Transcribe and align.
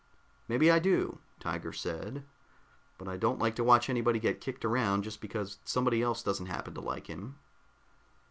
"Maybe 0.47 0.71
I 0.71 0.79
do," 0.79 1.19
Tiger 1.39 1.71
said, 1.71 2.25
"but 2.97 3.07
I 3.07 3.17
don't 3.17 3.37
like 3.37 3.55
to 3.57 3.63
watch 3.63 3.87
anybody 3.87 4.17
get 4.17 4.41
kicked 4.41 4.65
around 4.65 5.03
just 5.03 5.21
because 5.21 5.59
somebody 5.63 6.01
else 6.01 6.23
doesn't 6.23 6.47
happen 6.47 6.73
to 6.73 6.81
like 6.81 7.05
him." 7.05 7.35